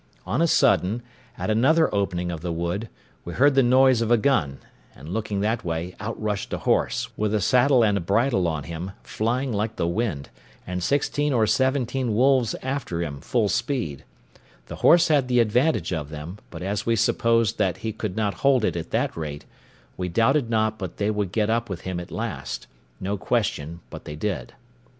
[0.25, 1.03] On a sudden,
[1.37, 2.89] at another opening of the wood,
[3.23, 4.57] we heard the noise of a gun,
[4.95, 8.63] and looking that way, out rushed a horse, with a saddle and a bridle on
[8.63, 10.29] him, flying like the wind,
[10.65, 14.03] and sixteen or seventeen wolves after him, full speed:
[14.65, 18.33] the horse had the advantage of them; but as we supposed that he could not
[18.41, 19.45] hold it at that rate,
[19.97, 22.65] we doubted not but they would get up with him at last:
[22.99, 24.55] no question but they did.